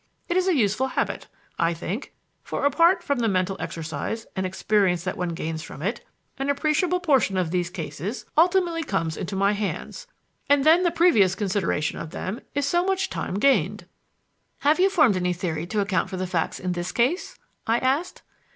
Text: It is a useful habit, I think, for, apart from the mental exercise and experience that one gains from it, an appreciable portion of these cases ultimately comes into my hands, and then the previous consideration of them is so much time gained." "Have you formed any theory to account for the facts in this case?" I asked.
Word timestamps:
It 0.27 0.35
is 0.35 0.47
a 0.47 0.55
useful 0.55 0.87
habit, 0.87 1.27
I 1.59 1.75
think, 1.75 2.13
for, 2.41 2.65
apart 2.65 3.03
from 3.03 3.19
the 3.19 3.27
mental 3.27 3.55
exercise 3.59 4.25
and 4.35 4.47
experience 4.47 5.03
that 5.03 5.15
one 5.15 5.35
gains 5.35 5.61
from 5.61 5.83
it, 5.83 6.03
an 6.39 6.49
appreciable 6.49 6.99
portion 6.99 7.37
of 7.37 7.51
these 7.51 7.69
cases 7.69 8.25
ultimately 8.35 8.81
comes 8.81 9.15
into 9.15 9.35
my 9.35 9.51
hands, 9.51 10.07
and 10.49 10.63
then 10.63 10.81
the 10.81 10.89
previous 10.89 11.35
consideration 11.35 11.99
of 11.99 12.09
them 12.09 12.41
is 12.55 12.65
so 12.65 12.83
much 12.83 13.11
time 13.11 13.35
gained." 13.35 13.85
"Have 14.61 14.79
you 14.79 14.89
formed 14.89 15.17
any 15.17 15.33
theory 15.33 15.67
to 15.67 15.81
account 15.81 16.09
for 16.09 16.17
the 16.17 16.25
facts 16.25 16.59
in 16.59 16.71
this 16.71 16.91
case?" 16.91 17.37
I 17.67 17.77
asked. 17.77 18.23